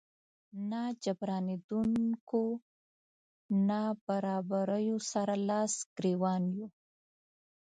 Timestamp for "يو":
6.57-6.67